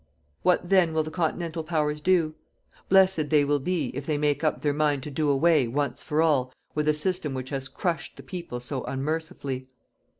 [0.41, 2.33] What then will the continental powers do?
[2.89, 6.23] Blessed they will be, if they make up their mind to do away, once for
[6.23, 9.67] all, with a system which has crushed the peoples so unmercifully.